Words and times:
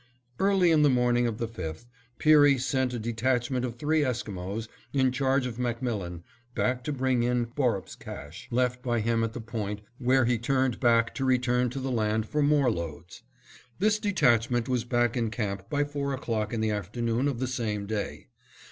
Early 0.39 0.71
in 0.71 0.81
the 0.81 0.89
morning 0.89 1.27
of 1.27 1.37
the 1.37 1.47
5th, 1.47 1.85
Peary 2.17 2.57
sent 2.57 2.91
a 2.91 2.97
detachment 2.97 3.63
of 3.63 3.75
three 3.75 4.03
Esquimos, 4.03 4.67
in 4.93 5.11
charge 5.11 5.45
of 5.45 5.57
MacMillan, 5.59 6.23
back 6.55 6.83
to 6.85 6.91
bring 6.91 7.21
in 7.21 7.43
Borup's 7.53 7.93
cache, 7.95 8.47
left 8.49 8.81
by 8.81 8.99
him 9.01 9.23
at 9.23 9.33
the 9.33 9.39
point 9.39 9.81
where 9.99 10.25
he 10.25 10.39
turned 10.39 10.79
back 10.79 11.13
to 11.13 11.23
return 11.23 11.69
to 11.69 11.79
the 11.79 11.91
land 11.91 12.27
for 12.27 12.41
more 12.41 12.71
loads. 12.71 13.21
This 13.77 13.99
detachment 13.99 14.67
was 14.67 14.85
back 14.85 15.15
in 15.15 15.29
camp 15.29 15.69
by 15.69 15.83
four 15.83 16.13
o'clock 16.15 16.51
in 16.51 16.61
the 16.61 16.71
afternoon 16.71 17.27
of 17.27 17.37
the 17.37 17.45
same 17.45 17.85
day. 17.85 18.29